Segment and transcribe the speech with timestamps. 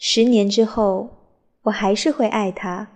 [0.00, 1.08] 十年之后，
[1.62, 2.86] 我还是会爱他。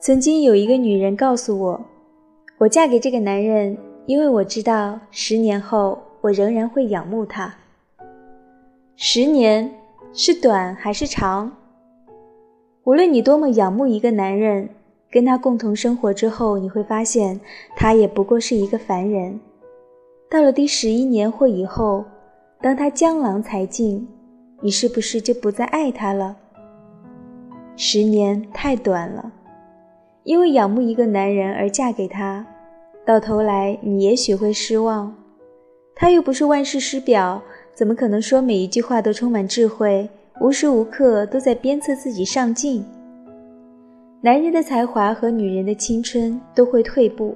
[0.00, 1.80] 曾经有一个女人告诉我，
[2.58, 7.54] 我嫁给这个男人，因为我知道十年后我仍然会仰慕他。
[9.02, 9.72] 十年
[10.12, 11.50] 是短还是长？
[12.84, 14.68] 无论你多么仰慕一个男人，
[15.10, 17.40] 跟他共同生活之后，你会发现
[17.74, 19.40] 他也不过是一个凡人。
[20.28, 22.04] 到了第十一年或以后，
[22.60, 24.06] 当他江郎才尽，
[24.60, 26.36] 你是不是就不再爱他了？
[27.76, 29.32] 十年太短了。
[30.24, 32.46] 因为仰慕一个男人而嫁给他，
[33.06, 35.16] 到头来你也许会失望。
[35.94, 37.42] 他又不是万世师表，
[37.80, 40.06] 怎么可能说每一句话都充满智慧，
[40.38, 42.84] 无时无刻都在鞭策自己上进？
[44.20, 47.34] 男人的才华和女人的青春都会退步。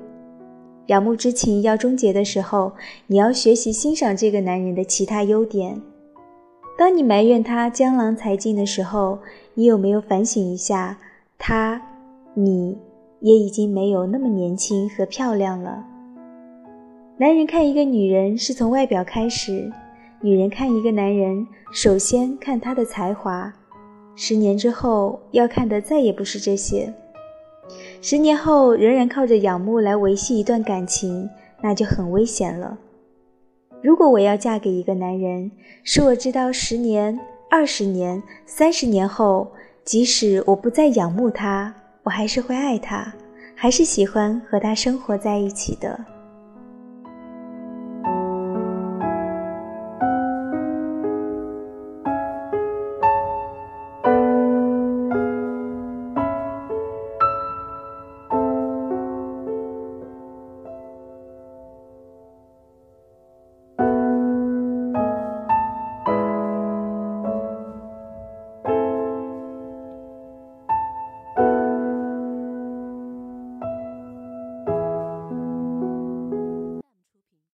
[0.88, 2.70] 仰慕之情要终结的时候，
[3.06, 5.80] 你要学习欣赏这个男人的其他优点。
[6.76, 9.18] 当你埋怨他江郎才尽的时候，
[9.54, 10.98] 你有没有反省一下
[11.38, 11.80] 他？
[12.34, 12.76] 你
[13.20, 15.82] 也已经没有那么年轻和漂亮了。
[17.16, 19.72] 男人看一个女人是从外表开始，
[20.24, 23.52] 女人看一个男人首先看他的才华。
[24.16, 26.90] 十年之后要看的再也不是这些。
[28.00, 31.28] 十年后仍然靠着仰慕来维系一段感情，
[31.60, 32.78] 那就很危险了。
[33.82, 35.50] 如果我要嫁给一个男人，
[35.82, 39.52] 是我知道十年、二十年、三十年后，
[39.84, 41.74] 即使我不再仰慕他。
[42.02, 43.12] 我还是会爱他，
[43.54, 46.02] 还是喜欢和他生活在一起的。